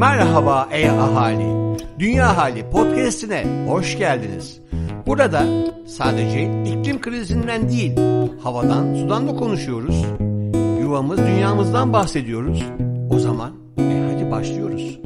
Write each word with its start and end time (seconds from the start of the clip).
Merhaba 0.00 0.68
ey 0.72 0.90
ahali. 0.90 1.76
Dünya 1.98 2.36
Hali 2.36 2.70
podcast'ine 2.70 3.66
hoş 3.68 3.98
geldiniz. 3.98 4.60
Burada 5.06 5.44
sadece 5.86 6.42
iklim 6.64 7.00
krizinden 7.00 7.68
değil, 7.68 7.96
havadan, 8.42 8.94
sudan 8.94 9.28
da 9.28 9.36
konuşuyoruz. 9.36 10.04
Yuvamız, 10.80 11.18
dünyamızdan 11.18 11.92
bahsediyoruz. 11.92 12.64
O 13.10 13.18
zaman 13.18 13.54
e 13.78 14.12
hadi 14.12 14.30
başlıyoruz. 14.30 15.00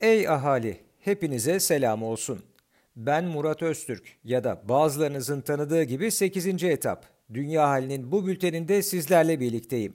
Ey 0.00 0.28
ahali, 0.28 0.80
hepinize 1.00 1.60
selam 1.60 2.02
olsun. 2.02 2.49
Ben 2.96 3.24
Murat 3.24 3.62
Öztürk 3.62 4.18
ya 4.24 4.44
da 4.44 4.62
bazılarınızın 4.68 5.40
tanıdığı 5.40 5.82
gibi 5.82 6.10
8. 6.10 6.64
etap. 6.64 7.06
Dünya 7.34 7.68
halinin 7.68 8.12
bu 8.12 8.26
bülteninde 8.26 8.82
sizlerle 8.82 9.40
birlikteyim. 9.40 9.94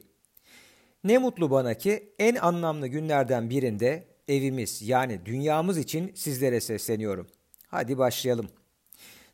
Ne 1.04 1.18
mutlu 1.18 1.52
bana 1.52 1.74
ki 1.74 2.14
en 2.20 2.36
anlamlı 2.36 2.88
günlerden 2.88 3.50
birinde 3.50 4.04
evimiz 4.28 4.82
yani 4.82 5.26
dünyamız 5.26 5.78
için 5.78 6.12
sizlere 6.16 6.62
sesleniyorum. 6.62 7.28
Hadi 7.68 7.98
başlayalım. 7.98 8.50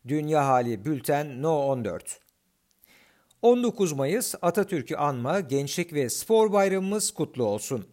Dünya 0.07 0.48
Hali 0.48 0.85
Bülten 0.85 1.41
No 1.41 1.57
14 1.57 2.20
19 3.41 3.93
Mayıs 3.93 4.35
Atatürk'ü 4.41 4.95
anma 4.95 5.39
Gençlik 5.39 5.93
ve 5.93 6.09
Spor 6.09 6.53
Bayramımız 6.53 7.12
kutlu 7.12 7.43
olsun. 7.43 7.85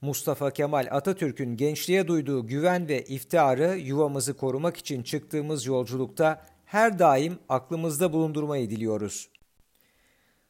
Mustafa 0.00 0.50
Kemal 0.50 0.88
Atatürk'ün 0.90 1.56
gençliğe 1.56 2.08
duyduğu 2.08 2.46
güven 2.46 2.88
ve 2.88 3.04
iftiharı 3.04 3.76
yuvamızı 3.78 4.36
korumak 4.36 4.76
için 4.76 5.02
çıktığımız 5.02 5.66
yolculukta 5.66 6.42
her 6.64 6.98
daim 6.98 7.38
aklımızda 7.48 8.12
bulundurmayı 8.12 8.70
diliyoruz. 8.70 9.28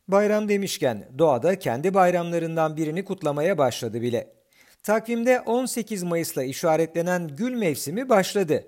Bayram 0.09 0.49
demişken 0.49 1.09
doğada 1.19 1.59
kendi 1.59 1.95
bayramlarından 1.95 2.77
birini 2.77 3.05
kutlamaya 3.05 3.59
başladı 3.59 4.03
bile. 4.03 4.33
Takvimde 4.83 5.41
18 5.41 6.03
Mayıs'la 6.03 6.45
işaretlenen 6.45 7.29
gül 7.37 7.55
mevsimi 7.55 8.09
başladı. 8.09 8.65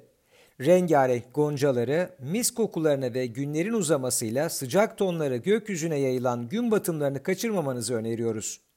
Rengarenk 0.61 1.35
goncaları, 1.35 2.11
mis 2.19 2.51
kokularına 2.51 3.15
ve 3.15 3.27
günlerin 3.27 3.73
uzamasıyla 3.73 4.49
sıcak 4.49 4.99
tonları 4.99 5.37
gökyüzüne 5.37 5.99
yayılan 5.99 6.49
gün 6.49 6.71
batımlarını 6.71 7.23
kaçırmamanızı 7.23 7.95
öneriyoruz 7.95 8.68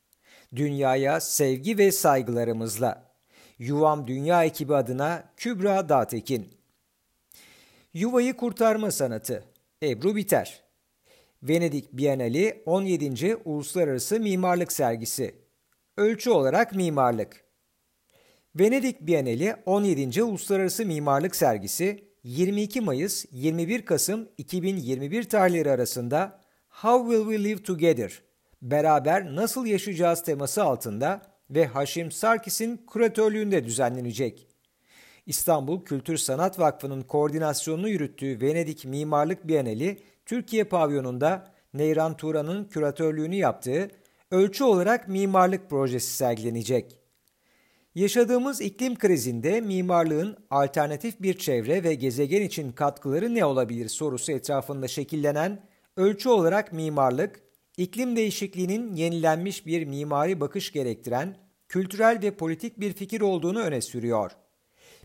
dünyaya 0.56 1.20
sevgi 1.20 1.78
ve 1.78 1.92
saygılarımızla. 1.92 3.12
Yuvam 3.60 4.08
Dünya 4.08 4.44
ekibi 4.44 4.76
adına 4.76 5.24
Kübra 5.38 5.90
Dağtekin. 5.90 6.50
Yuvayı 7.94 8.38
kurtarma 8.38 8.92
sanatı. 8.92 9.44
Ebru 9.84 10.16
Biter. 10.16 10.64
Venedik 11.44 11.94
Bienali 11.94 12.64
17. 12.66 13.36
Uluslararası 13.36 14.20
Mimarlık 14.20 14.72
Sergisi. 14.72 15.36
Ölçü 15.98 16.30
olarak 16.30 16.76
mimarlık. 16.76 17.44
Venedik 18.56 19.02
Bienali 19.02 19.56
17. 19.66 20.24
Uluslararası 20.24 20.86
Mimarlık 20.86 21.36
Sergisi 21.36 22.12
22 22.24 22.82
Mayıs 22.82 23.26
21 23.32 23.86
Kasım 23.86 24.30
2021 24.38 25.24
tarihleri 25.24 25.72
arasında 25.72 26.42
How 26.70 27.12
Will 27.12 27.32
We 27.32 27.50
Live 27.50 27.64
Together 27.64 28.22
beraber 28.62 29.36
nasıl 29.36 29.66
yaşayacağız 29.66 30.24
teması 30.24 30.64
altında 30.64 31.22
ve 31.50 31.66
Haşim 31.66 32.12
Sarkis'in 32.12 32.78
kuratörlüğünde 32.78 33.64
düzenlenecek. 33.64 34.48
İstanbul 35.26 35.86
Kültür 35.86 36.18
Sanat 36.18 36.60
Vakfı'nın 36.60 37.02
koordinasyonunu 37.02 37.90
yürüttüğü 37.90 38.42
Venedik 38.42 38.86
Mimarlık 38.86 39.48
Bienali, 39.48 40.00
Türkiye 40.26 40.64
pavyonunda 40.64 41.52
Neyran 41.74 42.18
Turan'ın 42.18 42.66
küratörlüğünü 42.66 43.36
yaptığı 43.36 43.90
ölçü 44.32 44.64
olarak 44.64 45.08
mimarlık 45.08 45.70
projesi 45.70 46.14
sergilenecek. 46.16 46.98
Yaşadığımız 47.96 48.62
iklim 48.62 48.96
krizinde 48.96 49.62
mimarlığın 49.62 50.38
alternatif 50.50 51.22
bir 51.22 51.38
çevre 51.38 51.84
ve 51.84 51.94
gezegen 51.96 52.42
için 52.42 52.72
katkıları 52.72 53.36
ne 53.36 53.46
olabilir 53.46 53.90
sorusu 53.90 54.32
etrafında 54.32 54.88
şekillenen 54.88 55.60
ölçü 55.98 56.30
olarak 56.30 56.74
mimarlık, 56.74 57.51
iklim 57.78 58.16
değişikliğinin 58.16 58.96
yenilenmiş 58.96 59.66
bir 59.66 59.86
mimari 59.86 60.40
bakış 60.40 60.72
gerektiren 60.72 61.38
kültürel 61.68 62.20
ve 62.22 62.36
politik 62.36 62.80
bir 62.80 62.94
fikir 62.94 63.22
olduğunu 63.22 63.60
öne 63.60 63.82
sürüyor. 63.82 64.32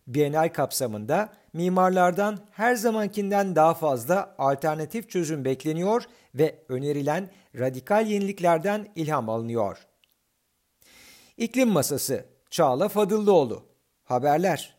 Bienal 0.06 0.48
kapsamında 0.48 1.32
mimarlardan 1.52 2.38
her 2.50 2.74
zamankinden 2.74 3.56
daha 3.56 3.74
fazla 3.74 4.34
alternatif 4.38 5.10
çözüm 5.10 5.44
bekleniyor 5.44 6.02
ve 6.34 6.64
önerilen 6.68 7.30
radikal 7.58 8.06
yeniliklerden 8.06 8.92
ilham 8.96 9.28
alınıyor. 9.28 9.86
İklim 11.36 11.68
Masası 11.68 12.24
Çağla 12.50 12.88
Fadıllıoğlu 12.88 13.62
Haberler 14.04 14.76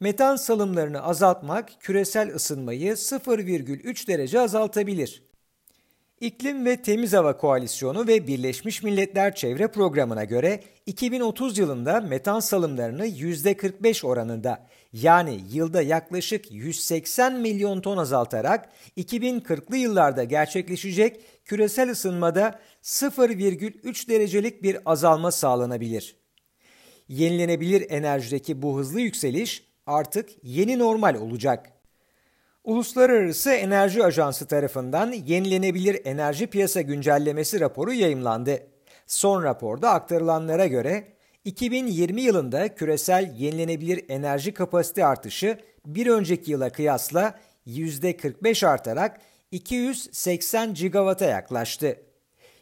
Metan 0.00 0.36
salımlarını 0.36 1.02
azaltmak 1.02 1.70
küresel 1.80 2.34
ısınmayı 2.34 2.92
0,3 2.92 4.08
derece 4.08 4.40
azaltabilir. 4.40 5.31
İklim 6.22 6.64
ve 6.64 6.76
Temiz 6.76 7.12
Hava 7.12 7.36
Koalisyonu 7.36 8.06
ve 8.06 8.26
Birleşmiş 8.26 8.82
Milletler 8.82 9.34
Çevre 9.34 9.68
Programı'na 9.68 10.24
göre 10.24 10.60
2030 10.86 11.58
yılında 11.58 12.00
metan 12.00 12.40
salımlarını 12.40 13.06
%45 13.06 14.06
oranında 14.06 14.66
yani 14.92 15.40
yılda 15.52 15.82
yaklaşık 15.82 16.52
180 16.52 17.40
milyon 17.40 17.80
ton 17.80 17.96
azaltarak 17.96 18.68
2040'lı 18.96 19.76
yıllarda 19.76 20.24
gerçekleşecek 20.24 21.20
küresel 21.44 21.90
ısınmada 21.90 22.60
0,3 22.82 24.08
derecelik 24.08 24.62
bir 24.62 24.78
azalma 24.84 25.30
sağlanabilir. 25.30 26.16
Yenilenebilir 27.08 27.86
enerjideki 27.90 28.62
bu 28.62 28.78
hızlı 28.78 29.00
yükseliş 29.00 29.64
artık 29.86 30.30
yeni 30.42 30.78
normal 30.78 31.14
olacak. 31.14 31.71
Uluslararası 32.64 33.50
Enerji 33.50 34.04
Ajansı 34.04 34.46
tarafından 34.46 35.12
Yenilenebilir 35.12 36.00
Enerji 36.04 36.46
Piyasa 36.46 36.80
Güncellemesi 36.80 37.60
raporu 37.60 37.92
yayımlandı. 37.92 38.66
Son 39.06 39.42
raporda 39.42 39.90
aktarılanlara 39.90 40.66
göre 40.66 41.04
2020 41.44 42.22
yılında 42.22 42.74
küresel 42.74 43.34
yenilenebilir 43.38 44.04
enerji 44.08 44.54
kapasite 44.54 45.04
artışı 45.04 45.58
bir 45.86 46.06
önceki 46.06 46.50
yıla 46.50 46.70
kıyasla 46.70 47.38
%45 47.66 48.66
artarak 48.66 49.20
280 49.50 50.74
gigawata 50.74 51.24
yaklaştı. 51.24 51.96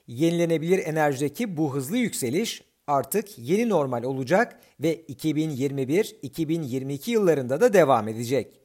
Yenilenebilir 0.07 0.87
enerjideki 0.87 1.57
bu 1.57 1.75
hızlı 1.75 1.97
yükseliş 1.97 2.63
artık 2.87 3.39
yeni 3.39 3.69
normal 3.69 4.03
olacak 4.03 4.61
ve 4.81 5.01
2021-2022 5.01 7.11
yıllarında 7.11 7.61
da 7.61 7.73
devam 7.73 8.09
edecek. 8.09 8.60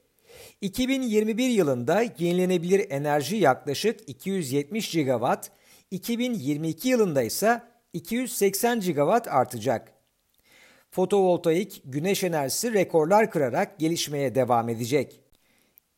2021 0.60 1.48
yılında 1.48 2.02
yenilenebilir 2.18 2.86
enerji 2.90 3.36
yaklaşık 3.36 4.08
270 4.08 4.90
gigawatt, 4.90 5.50
2022 5.90 6.88
yılında 6.88 7.22
ise 7.22 7.62
280 7.92 8.80
gigawatt 8.80 9.28
artacak. 9.28 9.92
Fotovoltaik 10.90 11.82
güneş 11.84 12.24
enerjisi 12.24 12.72
rekorlar 12.72 13.30
kırarak 13.30 13.78
gelişmeye 13.78 14.34
devam 14.34 14.68
edecek. 14.68 15.20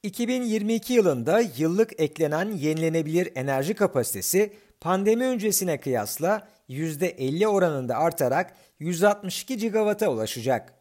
2022 0.03 0.93
yılında 0.93 1.41
yıllık 1.57 2.01
eklenen 2.01 2.51
yenilenebilir 2.51 3.33
enerji 3.35 3.75
kapasitesi 3.75 4.53
pandemi 4.81 5.25
öncesine 5.25 5.81
kıyasla 5.81 6.49
%50 6.69 7.47
oranında 7.47 7.97
artarak 7.97 8.55
162 8.79 9.57
gigawata 9.57 10.09
ulaşacak. 10.11 10.78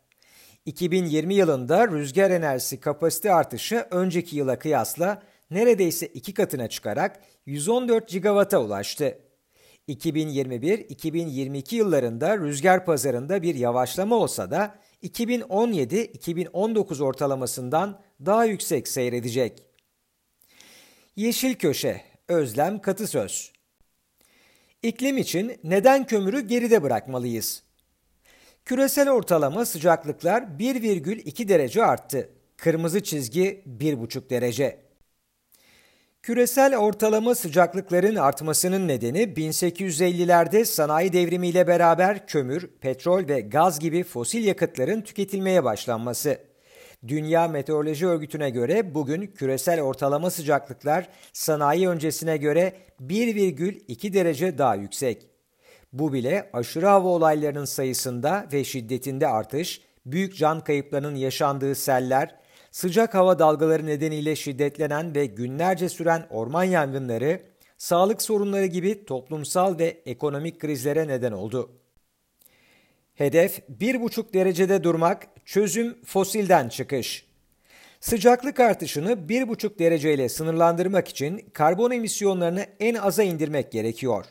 2020 0.68 1.34
yılında 1.34 1.88
rüzgar 1.88 2.32
enerjisi 2.32 2.80
kapasite 2.80 3.34
artışı 3.34 3.88
önceki 3.92 4.36
yıla 4.36 4.60
kıyasla 4.60 5.24
neredeyse 5.52 6.08
iki 6.08 6.34
katına 6.34 6.70
çıkarak 6.70 7.20
114 7.46 8.10
gigawata 8.10 8.60
ulaştı. 8.60 9.20
2021-2022 9.90 11.76
yıllarında 11.76 12.38
rüzgar 12.38 12.86
pazarında 12.86 13.42
bir 13.42 13.56
yavaşlama 13.56 14.16
olsa 14.16 14.52
da 14.52 14.76
2017-2019 15.04 17.04
ortalamasından 17.04 18.02
daha 18.26 18.46
yüksek 18.46 18.88
seyredecek. 18.88 19.64
Yeşil 21.16 21.56
Köşe, 21.56 22.02
Özlem 22.28 22.82
Katısöz 22.82 23.52
İklim 24.84 25.18
için 25.18 25.60
neden 25.64 26.08
kömürü 26.08 26.42
geride 26.42 26.84
bırakmalıyız? 26.84 27.67
Küresel 28.68 29.10
ortalama 29.10 29.66
sıcaklıklar 29.66 30.42
1,2 30.42 31.48
derece 31.48 31.86
arttı. 31.86 32.30
Kırmızı 32.58 33.04
çizgi 33.04 33.64
1,5 33.80 34.30
derece. 34.30 34.78
Küresel 36.24 36.78
ortalama 36.78 37.36
sıcaklıkların 37.36 38.16
artmasının 38.16 38.88
nedeni 38.88 39.22
1850'lerde 39.24 40.66
sanayi 40.66 41.14
devrimiyle 41.14 41.68
beraber 41.68 42.28
kömür, 42.28 42.68
petrol 42.82 43.28
ve 43.28 43.42
gaz 43.42 43.80
gibi 43.80 44.04
fosil 44.04 44.46
yakıtların 44.46 45.02
tüketilmeye 45.02 45.64
başlanması. 45.64 46.38
Dünya 47.08 47.48
Meteoroloji 47.48 48.08
Örgütü'ne 48.08 48.50
göre 48.50 48.96
bugün 48.96 49.28
küresel 49.28 49.82
ortalama 49.82 50.30
sıcaklıklar 50.30 51.10
sanayi 51.34 51.90
öncesine 51.90 52.38
göre 52.38 52.74
1,2 53.02 54.14
derece 54.14 54.58
daha 54.58 54.76
yüksek. 54.76 55.37
Bu 55.94 56.14
bile 56.14 56.50
aşırı 56.54 56.86
hava 56.86 57.08
olaylarının 57.08 57.66
sayısında 57.66 58.48
ve 58.54 58.64
şiddetinde 58.64 59.28
artış, 59.28 59.82
büyük 60.06 60.38
can 60.38 60.64
kayıplarının 60.64 61.16
yaşandığı 61.16 61.76
seller, 61.76 62.36
sıcak 62.72 63.16
hava 63.16 63.40
dalgaları 63.40 63.86
nedeniyle 63.86 64.36
şiddetlenen 64.36 65.16
ve 65.16 65.26
günlerce 65.26 65.90
süren 65.90 66.28
orman 66.30 66.64
yangınları, 66.64 67.42
sağlık 67.78 68.22
sorunları 68.22 68.66
gibi 68.66 69.06
toplumsal 69.06 69.80
ve 69.80 70.02
ekonomik 70.06 70.60
krizlere 70.60 71.08
neden 71.08 71.32
oldu. 71.32 71.72
Hedef 73.16 73.60
1,5 73.80 74.34
derecede 74.34 74.84
durmak, 74.84 75.28
çözüm 75.46 76.04
fosilden 76.06 76.70
çıkış. 76.70 77.28
Sıcaklık 78.00 78.60
artışını 78.60 79.12
1,5 79.12 79.80
dereceyle 79.80 80.30
sınırlandırmak 80.30 81.08
için 81.08 81.50
karbon 81.54 81.92
emisyonlarını 81.92 82.66
en 82.80 82.96
aza 82.96 83.24
indirmek 83.24 83.72
gerekiyor. 83.72 84.26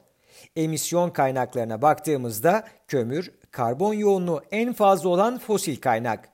Emisyon 0.56 1.10
kaynaklarına 1.10 1.82
baktığımızda 1.82 2.64
kömür, 2.88 3.30
karbon 3.50 3.94
yoğunluğu 3.94 4.42
en 4.50 4.72
fazla 4.72 5.08
olan 5.08 5.38
fosil 5.38 5.80
kaynak. 5.80 6.28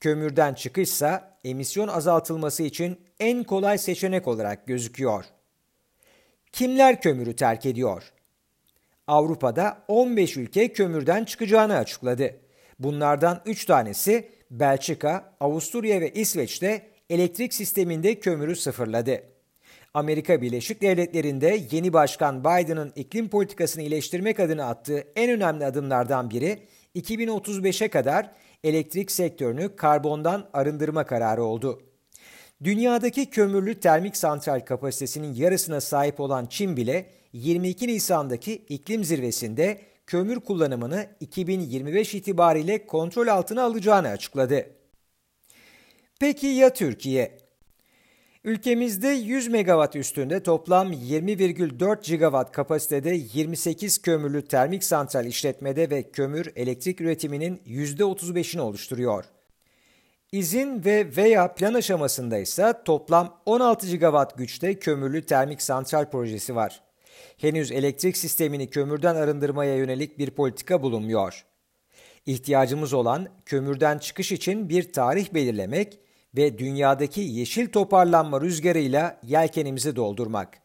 Kömürden 0.00 0.54
çıkışsa 0.54 1.38
emisyon 1.44 1.88
azaltılması 1.88 2.62
için 2.62 3.00
en 3.20 3.44
kolay 3.44 3.78
seçenek 3.78 4.28
olarak 4.28 4.66
gözüküyor. 4.66 5.24
Kimler 6.52 7.00
kömürü 7.00 7.36
terk 7.36 7.66
ediyor? 7.66 8.12
Avrupa'da 9.06 9.84
15 9.88 10.36
ülke 10.36 10.72
kömürden 10.72 11.24
çıkacağını 11.24 11.76
açıkladı. 11.76 12.36
Bunlardan 12.78 13.42
3 13.46 13.64
tanesi 13.64 14.28
Belçika, 14.50 15.34
Avusturya 15.40 16.00
ve 16.00 16.12
İsveç'te 16.12 16.90
elektrik 17.10 17.54
sisteminde 17.54 18.20
kömürü 18.20 18.56
sıfırladı. 18.56 19.22
Amerika 19.94 20.42
Birleşik 20.42 20.82
Devletleri'nde 20.82 21.60
yeni 21.70 21.92
başkan 21.92 22.40
Biden'ın 22.40 22.92
iklim 22.96 23.28
politikasını 23.28 23.82
iyileştirmek 23.82 24.40
adına 24.40 24.66
attığı 24.66 25.04
en 25.16 25.30
önemli 25.30 25.66
adımlardan 25.66 26.30
biri 26.30 26.58
2035'e 26.96 27.88
kadar 27.88 28.30
elektrik 28.64 29.10
sektörünü 29.10 29.76
karbondan 29.76 30.48
arındırma 30.52 31.06
kararı 31.06 31.44
oldu. 31.44 31.82
Dünyadaki 32.64 33.30
kömürlü 33.30 33.80
termik 33.80 34.16
santral 34.16 34.60
kapasitesinin 34.60 35.34
yarısına 35.34 35.80
sahip 35.80 36.20
olan 36.20 36.46
Çin 36.46 36.76
bile 36.76 37.10
22 37.32 37.88
Nisan'daki 37.88 38.54
iklim 38.54 39.04
zirvesinde 39.04 39.80
kömür 40.06 40.40
kullanımını 40.40 41.06
2025 41.20 42.14
itibariyle 42.14 42.86
kontrol 42.86 43.26
altına 43.26 43.62
alacağını 43.62 44.08
açıkladı. 44.08 44.66
Peki 46.20 46.46
ya 46.46 46.72
Türkiye? 46.72 47.43
Ülkemizde 48.44 49.08
100 49.08 49.48
megawatt 49.48 49.96
üstünde 49.96 50.42
toplam 50.42 50.92
20,4 50.92 52.06
gigawatt 52.06 52.52
kapasitede 52.52 53.20
28 53.34 54.02
kömürlü 54.02 54.48
termik 54.48 54.84
santral 54.84 55.26
işletmede 55.26 55.90
ve 55.90 56.10
kömür 56.10 56.52
elektrik 56.56 57.00
üretiminin 57.00 57.60
%35'ini 57.66 58.60
oluşturuyor. 58.60 59.24
İzin 60.32 60.84
ve 60.84 61.16
veya 61.16 61.54
plan 61.54 61.74
aşamasında 61.74 62.38
ise 62.38 62.74
toplam 62.84 63.40
16 63.46 63.86
gigawatt 63.86 64.38
güçte 64.38 64.78
kömürlü 64.78 65.26
termik 65.26 65.62
santral 65.62 66.10
projesi 66.10 66.54
var. 66.54 66.82
Henüz 67.38 67.72
elektrik 67.72 68.16
sistemini 68.16 68.70
kömürden 68.70 69.14
arındırmaya 69.14 69.76
yönelik 69.76 70.18
bir 70.18 70.30
politika 70.30 70.82
bulunmuyor. 70.82 71.44
İhtiyacımız 72.26 72.92
olan 72.92 73.28
kömürden 73.46 73.98
çıkış 73.98 74.32
için 74.32 74.68
bir 74.68 74.92
tarih 74.92 75.34
belirlemek 75.34 76.03
ve 76.36 76.58
dünyadaki 76.58 77.20
yeşil 77.20 77.68
toparlanma 77.68 78.40
rüzgarıyla 78.40 79.20
yelkenimizi 79.22 79.96
doldurmak. 79.96 80.58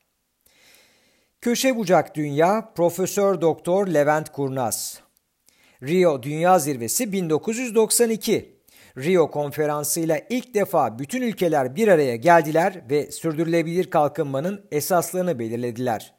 Köşe 1.41 1.75
bucak 1.75 2.15
dünya 2.15 2.73
Profesör 2.75 3.41
Doktor 3.41 3.87
Levent 3.87 4.29
Kurnaz. 4.29 5.01
Rio 5.83 6.23
Dünya 6.23 6.59
Zirvesi 6.59 7.11
1992. 7.11 8.59
Rio 8.97 9.31
konferansıyla 9.31 10.19
ilk 10.29 10.53
defa 10.53 10.99
bütün 10.99 11.21
ülkeler 11.21 11.75
bir 11.75 11.87
araya 11.87 12.15
geldiler 12.15 12.81
ve 12.89 13.11
sürdürülebilir 13.11 13.89
kalkınmanın 13.89 14.65
esaslarını 14.71 15.39
belirlediler. 15.39 16.13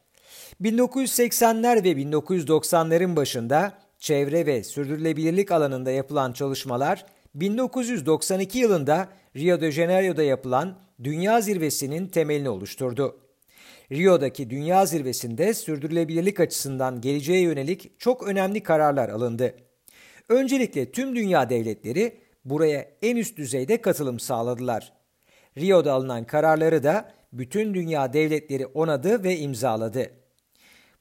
1980'ler 0.63 1.85
ve 1.85 1.93
1990'ların 1.93 3.17
başında 3.17 3.79
çevre 3.99 4.47
ve 4.47 4.65
sürdürülebilirlik 4.65 5.53
alanında 5.53 5.91
yapılan 5.91 6.33
çalışmalar 6.33 7.07
1992 7.35 8.59
yılında 8.59 9.09
Rio 9.37 9.61
de 9.61 9.71
Janeiro'da 9.71 10.23
yapılan 10.23 10.79
Dünya 11.05 11.41
Zirvesi'nin 11.41 12.07
temelini 12.07 12.49
oluşturdu. 12.49 13.21
Rio'daki 13.93 14.51
Dünya 14.51 14.87
Zirvesi'nde 14.87 15.55
sürdürülebilirlik 15.55 16.41
açısından 16.41 17.01
geleceğe 17.01 17.41
yönelik 17.41 18.01
çok 18.01 18.29
önemli 18.29 18.63
kararlar 18.63 19.09
alındı. 19.09 19.55
Öncelikle 20.29 20.93
tüm 20.93 21.17
dünya 21.17 21.51
devletleri 21.51 22.21
buraya 22.45 22.89
en 23.03 23.17
üst 23.17 23.37
düzeyde 23.37 23.81
katılım 23.81 24.21
sağladılar. 24.21 24.93
Rio'da 25.59 25.93
alınan 25.93 26.25
kararları 26.25 26.83
da 26.83 27.13
bütün 27.33 27.75
dünya 27.75 28.13
devletleri 28.13 28.67
onadı 28.67 29.25
ve 29.25 29.39
imzaladı. 29.39 30.11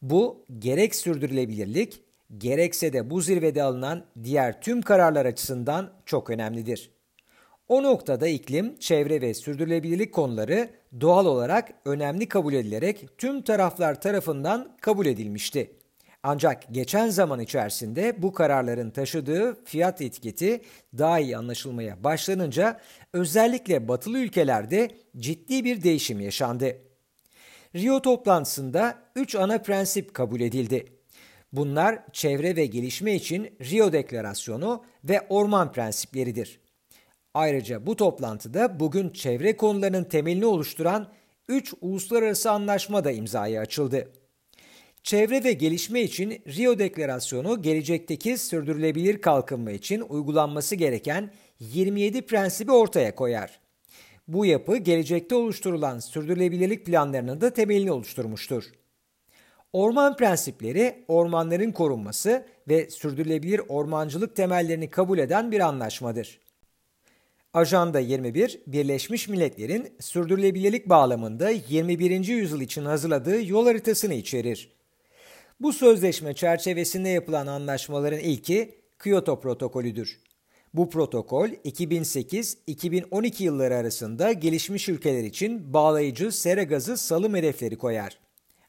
Bu 0.02 0.46
gerek 0.60 0.96
sürdürülebilirlik, 0.96 2.02
gerekse 2.38 2.94
de 2.94 3.10
bu 3.10 3.22
zirvede 3.22 3.64
alınan 3.64 4.06
diğer 4.24 4.62
tüm 4.62 4.81
kararlar 4.81 5.26
açısından 5.26 5.94
çok 6.06 6.30
önemlidir. 6.30 6.99
O 7.69 7.83
noktada 7.83 8.27
iklim, 8.27 8.77
çevre 8.80 9.21
ve 9.21 9.33
sürdürülebilirlik 9.33 10.13
konuları 10.13 10.69
doğal 11.01 11.25
olarak 11.25 11.69
önemli 11.86 12.27
kabul 12.27 12.54
edilerek 12.54 13.06
tüm 13.18 13.42
taraflar 13.42 14.01
tarafından 14.01 14.77
kabul 14.81 15.06
edilmişti. 15.06 15.71
Ancak 16.24 16.63
geçen 16.71 17.10
zaman 17.10 17.39
içerisinde 17.39 18.21
bu 18.21 18.33
kararların 18.33 18.89
taşıdığı 18.89 19.66
fiyat 19.66 20.01
etiketi 20.01 20.62
daha 20.98 21.19
iyi 21.19 21.38
anlaşılmaya 21.38 22.04
başlanınca 22.04 22.80
özellikle 23.13 23.88
batılı 23.88 24.19
ülkelerde 24.19 24.89
ciddi 25.18 25.63
bir 25.63 25.83
değişim 25.83 26.19
yaşandı. 26.19 26.77
Rio 27.75 28.01
toplantısında 28.01 28.98
3 29.16 29.36
ana 29.36 29.57
prensip 29.57 30.13
kabul 30.13 30.42
edildi. 30.42 30.86
Bunlar 31.54 32.00
çevre 32.13 32.56
ve 32.56 32.66
gelişme 32.66 33.16
için 33.16 33.54
Rio 33.62 33.92
Deklarasyonu 33.92 34.83
ve 35.04 35.21
orman 35.30 35.71
prensipleridir. 35.71 36.69
Ayrıca 37.40 37.86
bu 37.86 37.96
toplantıda 37.96 38.80
bugün 38.80 39.10
çevre 39.10 39.58
konularının 39.58 40.04
temelini 40.04 40.46
oluşturan 40.46 41.08
3 41.48 41.74
uluslararası 41.82 42.52
anlaşma 42.52 43.04
da 43.04 43.12
imzaya 43.12 43.62
açıldı. 43.62 44.12
Çevre 45.04 45.44
ve 45.44 45.54
gelişme 45.54 46.02
için 46.02 46.30
Rio 46.30 46.80
Deklarasyonu 46.80 47.62
gelecekteki 47.62 48.38
sürdürülebilir 48.38 49.22
kalkınma 49.22 49.72
için 49.72 50.02
uygulanması 50.02 50.76
gereken 50.76 51.34
27 51.60 52.26
prensibi 52.26 52.72
ortaya 52.72 53.16
koyar. 53.16 53.60
Bu 54.28 54.46
yapı 54.46 54.78
gelecekte 54.78 55.36
oluşturulan 55.36 56.00
sürdürülebilirlik 56.00 56.86
planlarının 56.86 57.42
da 57.42 57.54
temelini 57.54 57.92
oluşturmuştur. 57.92 58.64
Orman 59.74 60.18
prensipleri 60.18 61.06
ormanların 61.08 61.72
korunması 61.72 62.46
ve 62.68 62.90
sürdürülebilir 62.90 63.62
ormancılık 63.68 64.36
temellerini 64.36 64.90
kabul 64.90 65.18
eden 65.18 65.52
bir 65.52 65.60
anlaşmadır. 65.60 66.49
Ajanda 67.54 68.00
21, 68.00 68.62
Birleşmiş 68.68 69.28
Milletler'in 69.28 69.94
sürdürülebilirlik 70.00 70.90
bağlamında 70.90 71.50
21. 71.50 72.28
yüzyıl 72.28 72.62
için 72.62 72.86
hazırladığı 72.86 73.46
yol 73.46 73.66
haritasını 73.66 74.14
içerir. 74.14 74.72
Bu 75.60 75.74
sözleşme 75.74 76.34
çerçevesinde 76.34 77.10
yapılan 77.10 77.48
anlaşmaların 77.48 78.20
ilki 78.20 78.76
Kyoto 79.04 79.40
Protokolüdür. 79.40 80.20
Bu 80.74 80.90
protokol 80.90 81.48
2008-2012 81.48 83.44
yılları 83.44 83.76
arasında 83.76 84.32
gelişmiş 84.32 84.90
ülkeler 84.90 85.24
için 85.24 85.74
bağlayıcı 85.74 86.32
sera 86.32 86.64
gazı 86.64 86.98
salım 86.98 87.36
hedefleri 87.36 87.78
koyar. 87.78 88.18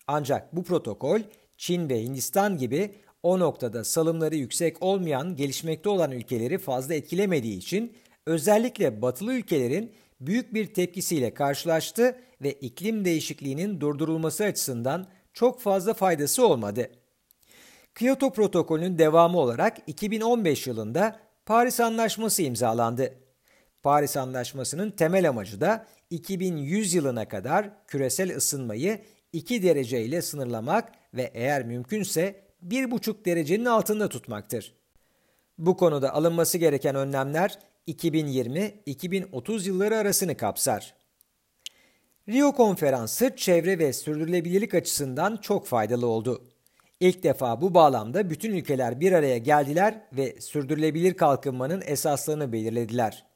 Ancak 0.07 0.57
bu 0.57 0.63
protokol 0.63 1.21
Çin 1.57 1.89
ve 1.89 2.03
Hindistan 2.03 2.59
gibi 2.59 2.91
o 3.23 3.39
noktada 3.39 3.85
salımları 3.85 4.37
yüksek 4.37 4.83
olmayan 4.83 5.37
gelişmekte 5.37 5.89
olan 5.89 6.13
ülkeleri 6.13 6.59
fazla 6.59 6.95
etkilemediği 6.95 7.59
için 7.59 7.93
özellikle 8.27 9.03
batılı 9.03 9.35
ülkelerin 9.35 9.93
büyük 10.21 10.55
bir 10.55 10.75
tepkisiyle 10.75 11.35
karşılaştı 11.35 12.17
ve 12.43 12.53
iklim 12.53 13.05
değişikliğinin 13.05 13.81
durdurulması 13.81 14.45
açısından 14.45 15.07
çok 15.33 15.61
fazla 15.61 15.95
faydası 15.95 16.47
olmadı. 16.47 16.91
Kyoto 17.95 18.33
protokolünün 18.33 18.99
devamı 18.99 19.39
olarak 19.39 19.79
2015 19.87 20.67
yılında 20.67 21.21
Paris 21.47 21.81
Anlaşması 21.81 22.43
imzalandı. 22.43 23.15
Paris 23.83 24.17
Anlaşması'nın 24.17 24.91
temel 24.91 25.29
amacı 25.29 25.61
da 25.61 25.87
2100 26.11 26.95
yılına 26.95 27.29
kadar 27.29 27.87
küresel 27.87 28.37
ısınmayı 28.37 29.01
2 29.33 29.63
derece 29.63 30.03
ile 30.05 30.23
sınırlamak 30.23 30.93
ve 31.15 31.31
eğer 31.35 31.65
mümkünse 31.65 32.41
1,5 32.67 33.25
derecenin 33.25 33.65
altında 33.65 34.09
tutmaktır. 34.09 34.75
Bu 35.59 35.77
konuda 35.77 36.15
alınması 36.15 36.59
gereken 36.59 36.95
önlemler 36.95 37.59
2020-2030 37.89 39.67
yılları 39.69 39.97
arasını 39.97 40.37
kapsar. 40.37 40.95
Rio 42.29 42.53
Konferansı 42.53 43.37
çevre 43.37 43.79
ve 43.79 43.93
sürdürülebilirlik 43.93 44.75
açısından 44.75 45.37
çok 45.37 45.67
faydalı 45.67 46.07
oldu. 46.07 46.45
İlk 47.01 47.23
defa 47.23 47.61
bu 47.61 47.75
bağlamda 47.75 48.31
bütün 48.31 48.53
ülkeler 48.53 49.01
bir 49.01 49.13
araya 49.13 49.39
geldiler 49.39 50.01
ve 50.13 50.41
sürdürülebilir 50.41 51.15
kalkınmanın 51.15 51.83
esaslarını 51.87 52.53
belirlediler. 52.53 53.27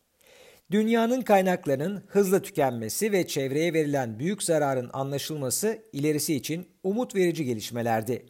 Dünyanın 0.71 1.23
kaynaklarının 1.23 2.05
hızla 2.07 2.43
tükenmesi 2.43 3.13
ve 3.13 3.27
çevreye 3.27 3.73
verilen 3.73 4.19
büyük 4.19 4.43
zararın 4.43 4.91
anlaşılması 4.93 5.79
ilerisi 5.93 6.35
için 6.35 6.69
umut 6.83 7.15
verici 7.15 7.45
gelişmelerdi. 7.45 8.27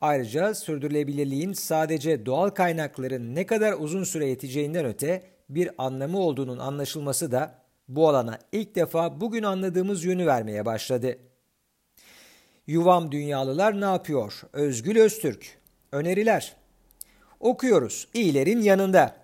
Ayrıca 0.00 0.54
sürdürülebilirliğin 0.54 1.52
sadece 1.52 2.26
doğal 2.26 2.50
kaynakların 2.50 3.34
ne 3.34 3.46
kadar 3.46 3.72
uzun 3.72 4.04
süre 4.04 4.26
yeteceğinden 4.26 4.84
öte 4.84 5.33
bir 5.48 5.70
anlamı 5.78 6.18
olduğunun 6.18 6.58
anlaşılması 6.58 7.32
da 7.32 7.54
bu 7.88 8.08
alana 8.08 8.38
ilk 8.52 8.74
defa 8.74 9.20
bugün 9.20 9.42
anladığımız 9.42 10.04
yönü 10.04 10.26
vermeye 10.26 10.66
başladı. 10.66 11.18
Yuvam 12.66 13.12
Dünyalılar 13.12 13.80
ne 13.80 13.84
yapıyor? 13.84 14.42
Özgül 14.52 15.00
Öztürk. 15.00 15.58
Öneriler. 15.92 16.56
Okuyoruz. 17.40 18.08
İyilerin 18.14 18.62
yanında. 18.62 19.16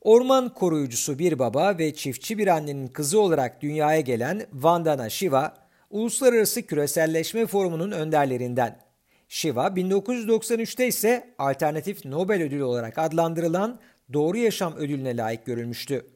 Orman 0.00 0.54
koruyucusu 0.54 1.18
bir 1.18 1.38
baba 1.38 1.78
ve 1.78 1.94
çiftçi 1.94 2.38
bir 2.38 2.46
annenin 2.46 2.86
kızı 2.86 3.20
olarak 3.20 3.62
dünyaya 3.62 4.00
gelen 4.00 4.46
Vandana 4.52 5.10
Shiva, 5.10 5.54
Uluslararası 5.90 6.62
Küreselleşme 6.62 7.46
Forumu'nun 7.46 7.90
önderlerinden. 7.90 8.80
Shiva 9.28 9.66
1993'te 9.66 10.86
ise 10.86 11.34
alternatif 11.38 12.04
Nobel 12.04 12.42
ödülü 12.42 12.64
olarak 12.64 12.98
adlandırılan 12.98 13.80
Doğru 14.12 14.36
Yaşam 14.38 14.76
ödülüne 14.76 15.16
layık 15.16 15.46
görülmüştü. 15.46 16.06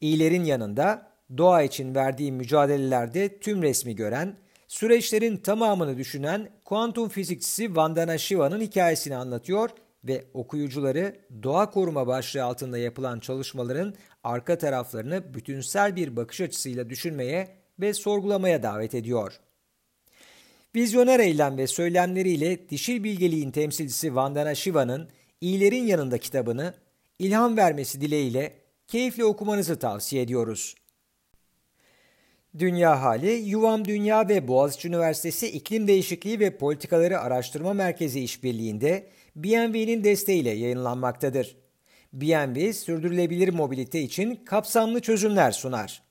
İyilerin 0.00 0.44
yanında 0.44 1.12
doğa 1.38 1.62
için 1.62 1.94
verdiği 1.94 2.32
mücadelelerde 2.32 3.38
tüm 3.38 3.62
resmi 3.62 3.96
gören, 3.96 4.36
süreçlerin 4.68 5.36
tamamını 5.36 5.98
düşünen 5.98 6.48
kuantum 6.64 7.08
fizikçisi 7.08 7.76
Vandana 7.76 8.18
Shiva'nın 8.18 8.60
hikayesini 8.60 9.16
anlatıyor 9.16 9.70
ve 10.04 10.24
okuyucuları 10.34 11.16
doğa 11.42 11.70
koruma 11.70 12.06
başlığı 12.06 12.44
altında 12.44 12.78
yapılan 12.78 13.20
çalışmaların 13.20 13.94
arka 14.24 14.58
taraflarını 14.58 15.34
bütünsel 15.34 15.96
bir 15.96 16.16
bakış 16.16 16.40
açısıyla 16.40 16.90
düşünmeye 16.90 17.48
ve 17.80 17.94
sorgulamaya 17.94 18.62
davet 18.62 18.94
ediyor. 18.94 19.40
Vizyoner 20.74 21.20
eylem 21.20 21.58
ve 21.58 21.66
söylemleriyle 21.66 22.68
dişil 22.68 23.04
bilgeliğin 23.04 23.50
temsilcisi 23.50 24.14
Vandana 24.14 24.54
Shiva'nın 24.54 25.08
İyilerin 25.40 25.86
Yanında 25.86 26.18
kitabını 26.18 26.74
ilham 27.22 27.56
vermesi 27.56 28.00
dileğiyle 28.00 28.52
keyifle 28.88 29.24
okumanızı 29.24 29.78
tavsiye 29.78 30.22
ediyoruz. 30.22 30.74
Dünya 32.58 33.02
Hali, 33.02 33.30
Yuvam 33.30 33.84
Dünya 33.84 34.28
ve 34.28 34.48
Boğaziçi 34.48 34.88
Üniversitesi 34.88 35.48
İklim 35.48 35.88
Değişikliği 35.88 36.40
ve 36.40 36.56
Politikaları 36.56 37.20
Araştırma 37.20 37.72
Merkezi 37.72 38.20
işbirliğinde 38.20 39.06
BNV'nin 39.36 40.04
desteğiyle 40.04 40.50
yayınlanmaktadır. 40.50 41.56
BNV, 42.12 42.72
sürdürülebilir 42.72 43.48
mobilite 43.48 44.00
için 44.00 44.34
kapsamlı 44.44 45.00
çözümler 45.00 45.52
sunar. 45.52 46.02